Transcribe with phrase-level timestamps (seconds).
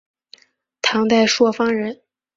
[0.81, 2.01] 唐代朔方人。